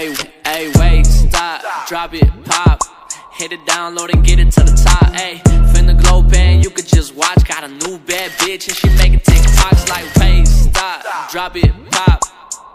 [0.00, 0.16] Hey,
[0.46, 2.80] hey, wait, stop, drop it, pop.
[3.36, 5.12] Hit it, download and get it to the top.
[5.12, 5.44] Hey,
[5.76, 7.44] finna glow band, you could just watch.
[7.44, 12.24] Got a new bad bitch and she making TikToks like, wait, stop, drop it, pop.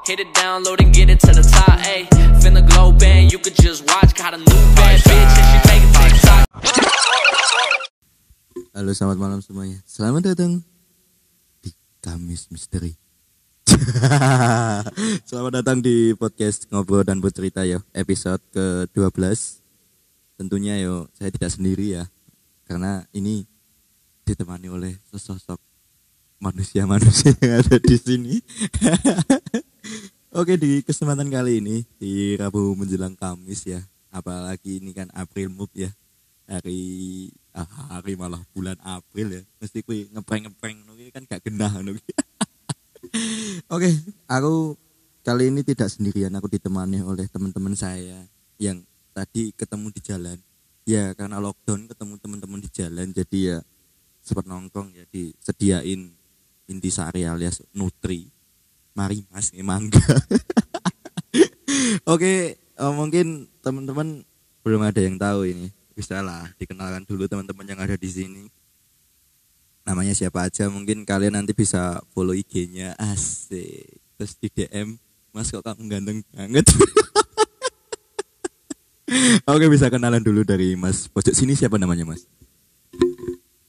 [0.06, 1.80] Hit it, download and get it to the top.
[1.80, 2.06] Hey,
[2.46, 4.14] finna glow band, you could just watch.
[4.14, 6.46] Got a new bad bitch and she making TikToks.
[8.78, 10.62] Halo selamat malam semuanya Selamat datang
[11.66, 11.74] di
[12.06, 13.05] Kamis Misteri
[15.30, 19.62] Selamat datang di podcast Ngobrol dan Bercerita ya Episode ke-12
[20.42, 22.10] Tentunya yo saya tidak sendiri ya.
[22.66, 23.46] Karena ini
[24.26, 25.62] ditemani oleh sesosok
[26.42, 28.36] manusia-manusia yang ada di sini.
[30.40, 33.86] Oke di kesempatan kali ini Di Rabu menjelang Kamis ya.
[34.10, 35.92] Apalagi ini kan April Move ya.
[36.50, 36.82] Hari
[37.54, 37.70] ah,
[38.02, 39.42] hari malah bulan April ya.
[39.62, 42.02] Mesti kui ngeprank ngeprank nuki kan gak genah nuki
[43.76, 43.90] oke
[44.30, 44.78] aku
[45.26, 48.30] kali ini tidak sendirian aku ditemani oleh teman-teman saya
[48.62, 50.38] yang tadi ketemu di jalan.
[50.86, 53.58] Ya karena lockdown ketemu teman-teman di jalan jadi ya
[54.22, 56.14] sempat nongkrong ya disediain
[56.70, 58.30] intisari alias nutri.
[58.94, 60.00] Mari mas ini mangga.
[62.14, 64.22] Oke eh, mungkin teman-teman
[64.62, 65.74] belum ada yang tahu ini.
[65.96, 68.46] Bisa lah dikenalkan dulu teman-teman yang ada di sini
[69.86, 74.98] namanya siapa aja mungkin kalian nanti bisa follow IG-nya asik terus di DM
[75.30, 76.66] mas kok kamu ganteng banget
[79.54, 82.26] oke bisa kenalan dulu dari mas pojok sini siapa namanya mas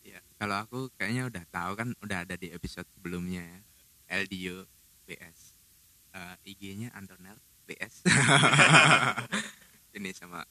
[0.06, 3.58] Ya, kalau aku kayaknya udah tahu kan udah ada di episode sebelumnya ya.
[4.22, 4.70] LDO
[5.02, 5.58] BS.
[6.14, 7.34] Eh, IG-nya Antonel
[7.66, 8.06] BS.
[9.98, 10.46] Ini sama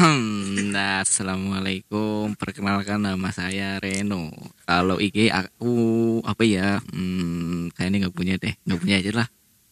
[0.00, 2.32] Nah, assalamualaikum.
[2.40, 4.32] Perkenalkan nama saya Reno.
[4.64, 5.74] Kalau IG aku
[6.24, 6.80] apa ya?
[6.88, 8.56] Hmm, kayaknya nggak punya deh.
[8.64, 9.28] Nggak punya aja lah.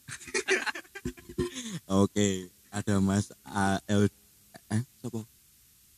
[1.88, 2.28] oke
[2.68, 4.08] ada mas A L
[4.68, 5.24] eh siapa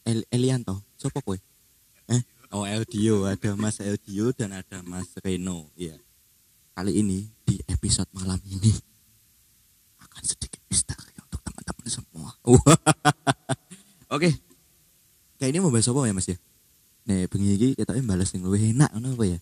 [0.06, 1.38] El Elianto siapa kowe
[2.10, 2.22] eh
[2.55, 5.94] oh Eldio ada mas Eldio dan ada mas Reno ya
[6.75, 8.71] kali ini di episode malam ini
[9.99, 12.31] akan sedikit misteri untuk teman-teman semua
[15.50, 16.38] ini mau bahas apa ya mas ya
[17.11, 19.38] nih bengi iki ketoknya balas yang lebih enak ngono apa ya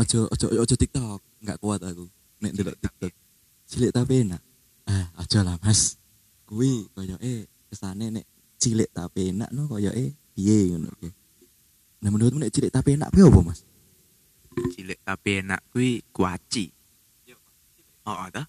[0.00, 2.08] ojo ojo ojo TikTok nggak kuat aku
[2.40, 3.12] nek delok TikTok
[3.68, 4.42] cilik tapi enak
[4.88, 6.00] ah aja lah mas
[6.48, 11.10] kuwi koyoke kesane nek cilik tapi enak no koyoke piye ngono ki
[12.02, 13.68] nah menurutmu nek cilik tapi enak piye apa mas
[14.66, 16.66] cilik tapi enak kui kuaci.
[18.08, 18.48] Oh, ada?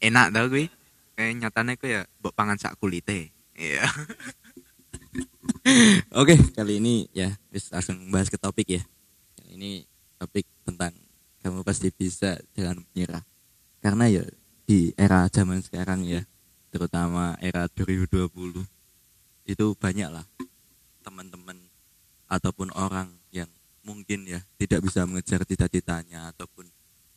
[0.00, 0.66] Enak tau kui.
[1.14, 3.30] Kayak nyatanya kui ya mbok pangan sak kulite.
[3.54, 3.86] Iya.
[6.14, 8.82] Oke, kali ini ya wis langsung bahas ke topik ya.
[9.34, 9.70] Kali ini
[10.14, 10.94] topik tentang
[11.42, 13.26] kamu pasti bisa jangan menyerah.
[13.82, 14.22] Karena ya
[14.62, 16.22] di era zaman sekarang ya,
[16.70, 18.30] terutama era 2020
[19.50, 20.22] itu banyak lah
[21.02, 21.58] teman-teman
[22.30, 23.50] ataupun orang yang
[23.82, 26.70] mungkin ya tidak bisa mengejar cita-citanya ataupun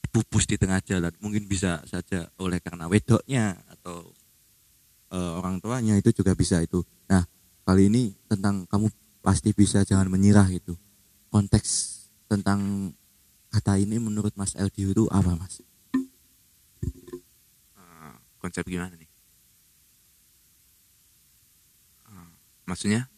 [0.10, 4.10] pupus di tengah jalan mungkin bisa saja oleh karena wedoknya atau
[5.14, 7.24] eh, orang tuanya itu juga bisa itu nah
[7.68, 8.88] kali ini tentang kamu
[9.20, 10.72] pasti bisa jangan menyerah itu
[11.28, 12.00] konteks
[12.32, 12.96] tentang
[13.52, 15.60] kata ini menurut Mas LD itu apa Mas?
[17.76, 19.12] Eh, konsep gimana nih?
[22.08, 22.30] Eh,
[22.64, 23.12] maksudnya?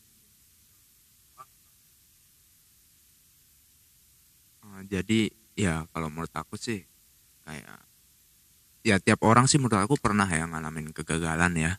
[4.65, 6.81] Eh, jadi ya kalau menurut aku sih
[7.45, 7.85] kayak
[8.81, 11.71] ya tiap orang sih menurut aku pernah ya ngalamin kegagalan ya.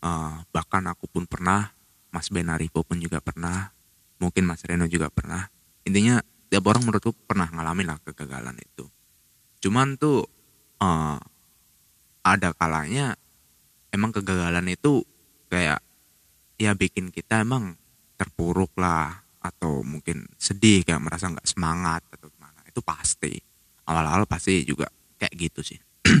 [0.00, 1.76] Eh, bahkan aku pun pernah,
[2.10, 3.70] Mas Benaripo pun juga pernah,
[4.18, 5.46] mungkin Mas Reno juga pernah.
[5.86, 6.18] Intinya
[6.50, 8.86] tiap orang menurutku pernah ngalamin lah kegagalan itu.
[9.62, 10.26] Cuman tuh
[10.82, 11.18] eh,
[12.26, 13.16] ada kalanya
[13.94, 15.02] emang kegagalan itu
[15.50, 15.82] kayak
[16.60, 17.74] ya bikin kita emang
[18.20, 23.40] terpuruk lah atau mungkin sedih kayak merasa nggak semangat atau gimana itu pasti
[23.88, 25.80] awal-awal pasti juga kayak gitu sih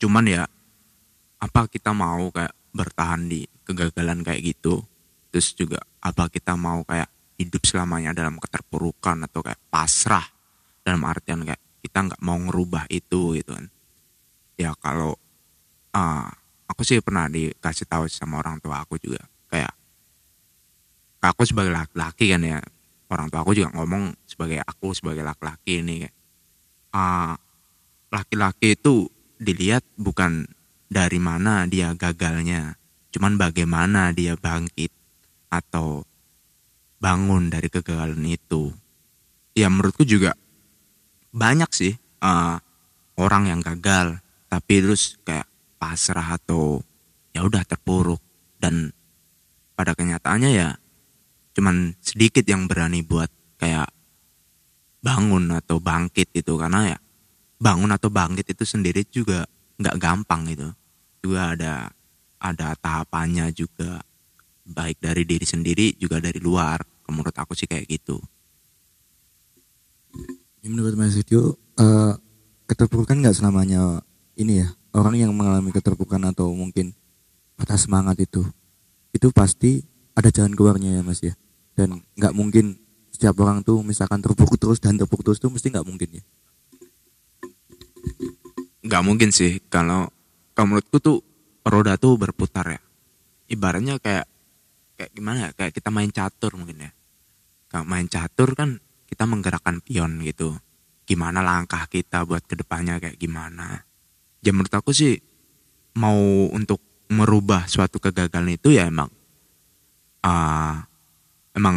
[0.00, 0.44] cuman ya
[1.40, 4.86] apa kita mau kayak bertahan di kegagalan kayak gitu
[5.34, 10.26] terus juga apa kita mau kayak hidup selamanya dalam keterpurukan atau kayak pasrah
[10.82, 13.66] dalam artian kayak kita nggak mau ngerubah itu gitu kan.
[14.58, 15.14] Ya kalau
[15.94, 16.26] ah,
[16.66, 19.70] aku sih pernah dikasih tahu sama orang tua aku juga kayak
[21.22, 22.58] aku sebagai laki-laki kan ya
[23.08, 26.16] orang tua aku juga ngomong sebagai aku sebagai laki-laki ini kayak
[26.90, 27.38] ah,
[28.10, 29.06] laki-laki itu
[29.38, 30.50] dilihat bukan
[30.88, 32.76] dari mana dia gagalnya
[33.12, 34.92] cuman bagaimana dia bangkit
[35.48, 36.04] atau
[37.00, 38.74] bangun dari kegagalan itu.
[39.56, 40.36] Ya menurutku juga
[41.32, 42.56] banyak sih eh,
[43.18, 45.48] orang yang gagal tapi terus kayak
[45.80, 46.82] pasrah atau
[47.32, 48.20] ya udah terpuruk.
[48.58, 48.90] Dan
[49.78, 50.68] pada kenyataannya ya
[51.54, 53.88] cuman sedikit yang berani buat kayak
[55.00, 56.52] bangun atau bangkit itu.
[56.58, 56.98] Karena ya
[57.58, 59.46] bangun atau bangkit itu sendiri juga
[59.78, 60.68] nggak gampang gitu.
[61.22, 61.74] Juga ada
[62.42, 64.02] ada tahapannya juga.
[64.68, 66.82] Baik dari diri sendiri juga dari luar.
[67.08, 68.20] Menurut aku sih kayak gitu.
[70.60, 72.12] Ya, menurut Mas Yudyo, eh,
[72.68, 74.04] keterpurukan nggak selamanya
[74.36, 74.68] ini ya?
[74.92, 76.92] Orang yang mengalami keterpurukan atau mungkin
[77.56, 78.44] patah semangat itu
[79.14, 79.82] itu pasti
[80.12, 81.32] ada jalan keluarnya ya Mas ya?
[81.72, 82.76] Dan nggak mungkin
[83.08, 86.24] setiap orang tuh misalkan terpuruk terus dan terpuruk terus tuh mesti nggak mungkin ya
[88.88, 90.08] nggak mungkin sih kalau
[90.56, 91.20] kalau menurutku tuh
[91.68, 92.80] roda tuh berputar ya.
[93.52, 94.24] Ibaratnya kayak
[94.96, 95.50] kayak gimana ya?
[95.52, 96.90] Kayak kita main catur mungkin ya.
[97.68, 100.56] Kalau main catur kan kita menggerakkan pion gitu.
[101.04, 103.84] Gimana langkah kita buat ke depannya kayak gimana?
[104.40, 105.20] Ya menurut aku sih
[105.92, 106.80] mau untuk
[107.12, 109.12] merubah suatu kegagalan itu ya emang
[110.24, 110.87] ah
[111.58, 111.76] emang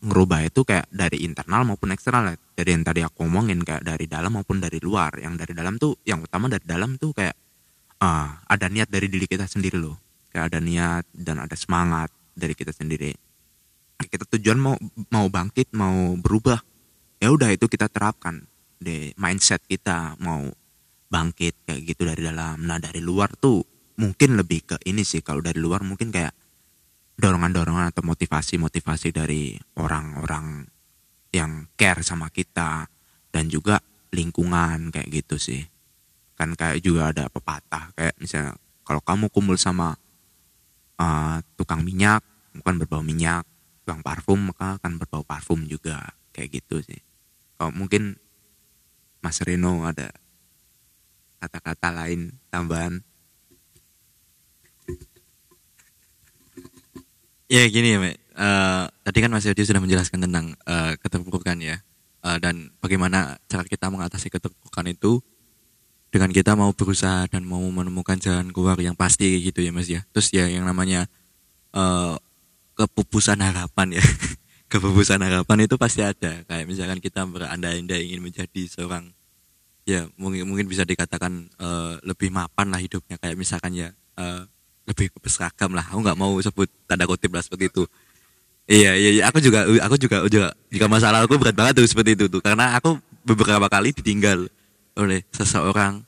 [0.00, 4.34] ngerubah itu kayak dari internal maupun eksternal dari yang tadi aku ngomongin kayak dari dalam
[4.34, 5.12] maupun dari luar.
[5.20, 7.36] Yang dari dalam tuh yang utama dari dalam tuh kayak
[8.00, 10.00] ah ada niat dari diri kita sendiri loh.
[10.32, 13.12] Kayak ada niat dan ada semangat dari kita sendiri.
[14.00, 14.74] Kita tujuan mau
[15.12, 16.58] mau bangkit mau berubah
[17.18, 18.46] ya udah itu kita terapkan
[18.78, 20.46] di mindset kita mau
[21.10, 22.62] bangkit kayak gitu dari dalam.
[22.64, 23.60] Nah dari luar tuh
[23.98, 26.30] mungkin lebih ke ini sih kalau dari luar mungkin kayak
[27.18, 30.62] dorongan-dorongan atau motivasi-motivasi dari orang-orang
[31.34, 32.86] yang care sama kita
[33.34, 33.82] dan juga
[34.14, 35.66] lingkungan kayak gitu sih.
[36.38, 38.54] Kan kayak juga ada pepatah kayak misalnya
[38.86, 39.98] kalau kamu kumpul sama
[41.02, 42.22] uh, tukang minyak
[42.54, 43.42] bukan berbau minyak
[43.82, 47.02] tukang parfum maka akan berbau parfum juga kayak gitu sih.
[47.58, 48.14] Kalau mungkin
[49.18, 50.14] Mas Reno ada
[51.42, 53.02] kata-kata lain tambahan
[57.48, 58.16] Ya gini ya, Mek.
[58.38, 61.80] Eh, tadi kan Mas Yodi sudah menjelaskan tentang eh, keterpurukan ya,
[62.18, 65.22] Eh, dan bagaimana cara kita mengatasi keterpurukan itu
[66.10, 70.02] dengan kita mau berusaha dan mau menemukan jalan keluar yang pasti gitu ya Mas ya.
[70.10, 71.06] Terus ya yang namanya
[71.72, 72.16] eh,
[72.74, 74.04] kepupusan harapan ya,
[74.72, 76.42] kepupusan harapan itu pasti ada.
[76.44, 79.14] Kayak misalkan kita berandai-andai ingin menjadi seorang
[79.88, 84.42] ya mungkin mungkin bisa dikatakan eh, lebih mapan lah hidupnya kayak misalkan ya eh,
[84.88, 85.84] lebih berseragam lah.
[85.92, 87.84] Aku nggak mau sebut tanda kutip lah seperti itu.
[88.68, 89.22] Iya iya iya.
[89.28, 92.40] aku juga aku juga juga jika masalah aku berat banget tuh seperti itu tuh.
[92.40, 94.48] Karena aku beberapa kali ditinggal
[94.96, 96.00] oleh seseorang.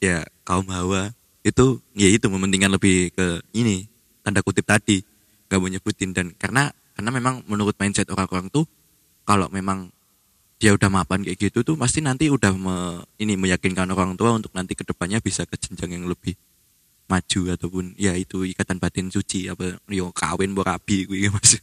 [0.00, 1.16] Ya kaum hawa.
[1.40, 3.88] Itu ya itu mementingkan lebih ke ini
[4.20, 5.00] tanda kutip tadi.
[5.48, 6.10] Nggak mau nyebutin.
[6.12, 8.68] Dan karena karena memang menurut mindset orang-orang tuh
[9.24, 9.88] kalau memang
[10.60, 14.52] dia udah mapan kayak gitu tuh pasti nanti udah me- ini meyakinkan orang tua untuk
[14.52, 16.36] nanti ke depannya bisa ke jenjang yang lebih
[17.10, 21.58] maju ataupun ya itu ikatan batin suci apa yo kawin mbok rabi kuwi Mas.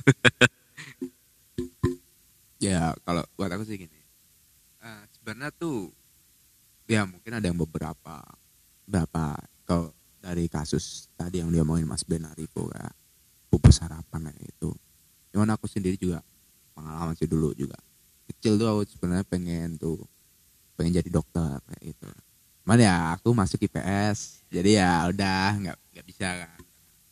[2.60, 4.00] ya kalau buat aku sih gini.
[4.84, 5.88] Eh, sebenarnya tuh
[6.92, 8.20] ya mungkin ada yang beberapa
[8.84, 12.92] berapa kalau dari kasus tadi yang dia omongin Mas Ben Arifo kayak
[13.48, 14.76] pupus harapan kayak itu.
[15.32, 16.20] Cuman aku sendiri juga
[16.76, 17.80] pengalaman sih dulu juga.
[18.28, 20.04] Kecil tuh aku sebenarnya pengen tuh
[20.76, 22.12] pengen jadi dokter kayak gitu
[22.68, 26.60] cuman ya aku masuk IPS jadi ya udah nggak nggak bisa kan.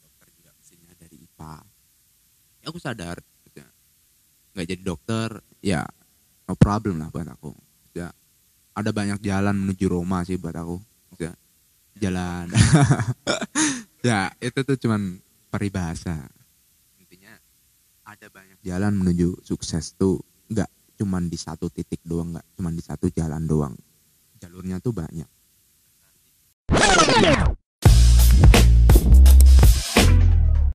[0.03, 1.55] Dokter juga mestinya dari IPA
[2.59, 3.63] ya aku sadar gitu
[4.51, 5.87] nggak jadi dokter ya
[6.43, 7.55] no problem lah buat aku.
[7.95, 8.11] Ya
[8.75, 10.83] ada banyak jalan menuju Roma sih buat aku.
[11.23, 11.31] Ya,
[12.03, 12.51] jalan.
[14.05, 15.17] Ya itu tuh cuman
[15.49, 16.29] peribahasa.
[16.99, 17.31] Intinya
[18.03, 20.19] ada banyak jalan menuju sukses tuh
[20.51, 20.67] nggak
[20.99, 23.73] cuman di satu titik doang nggak cuman di satu jalan doang.
[24.37, 25.25] Jalurnya tuh banyak
[26.97, 27.54] Yeah.